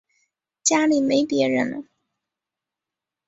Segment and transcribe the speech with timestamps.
[0.63, 1.83] 家里没別人了